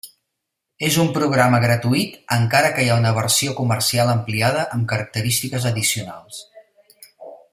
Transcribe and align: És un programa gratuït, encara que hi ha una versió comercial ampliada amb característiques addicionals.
És 0.85 0.95
un 1.01 1.09
programa 1.17 1.59
gratuït, 1.65 2.15
encara 2.37 2.71
que 2.77 2.87
hi 2.87 2.89
ha 2.93 2.97
una 3.03 3.13
versió 3.19 3.53
comercial 3.61 4.11
ampliada 4.15 4.67
amb 4.77 4.89
característiques 4.95 5.69
addicionals. 5.73 6.41